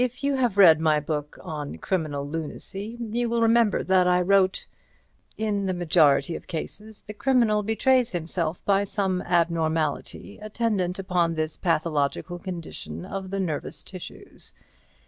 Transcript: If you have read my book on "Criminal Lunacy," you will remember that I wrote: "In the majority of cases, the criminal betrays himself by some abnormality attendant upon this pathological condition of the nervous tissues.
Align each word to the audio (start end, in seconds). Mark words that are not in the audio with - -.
If 0.03 0.23
you 0.23 0.33
have 0.37 0.57
read 0.57 0.79
my 0.79 0.99
book 0.99 1.37
on 1.43 1.77
"Criminal 1.77 2.27
Lunacy," 2.27 2.97
you 2.99 3.29
will 3.29 3.43
remember 3.43 3.83
that 3.83 4.07
I 4.07 4.19
wrote: 4.19 4.65
"In 5.37 5.67
the 5.67 5.75
majority 5.75 6.35
of 6.35 6.47
cases, 6.47 7.03
the 7.03 7.13
criminal 7.13 7.61
betrays 7.61 8.09
himself 8.09 8.65
by 8.65 8.83
some 8.83 9.21
abnormality 9.21 10.39
attendant 10.41 10.97
upon 10.97 11.35
this 11.35 11.55
pathological 11.55 12.39
condition 12.39 13.05
of 13.05 13.29
the 13.29 13.39
nervous 13.39 13.83
tissues. 13.83 14.55